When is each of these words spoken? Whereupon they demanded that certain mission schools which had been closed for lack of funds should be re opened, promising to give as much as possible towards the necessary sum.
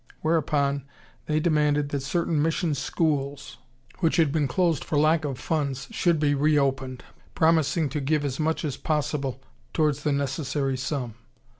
Whereupon 0.21 0.83
they 1.27 1.39
demanded 1.39 1.89
that 1.89 2.01
certain 2.01 2.41
mission 2.41 2.73
schools 2.73 3.59
which 3.99 4.15
had 4.15 4.31
been 4.31 4.47
closed 4.47 4.83
for 4.83 4.97
lack 4.97 5.25
of 5.25 5.37
funds 5.37 5.87
should 5.91 6.19
be 6.19 6.33
re 6.33 6.57
opened, 6.57 7.03
promising 7.35 7.87
to 7.89 8.01
give 8.01 8.25
as 8.25 8.39
much 8.39 8.65
as 8.65 8.77
possible 8.77 9.43
towards 9.73 10.01
the 10.01 10.11
necessary 10.11 10.75
sum. 10.75 11.13